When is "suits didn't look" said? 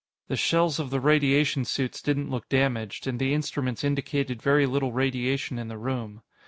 1.63-2.49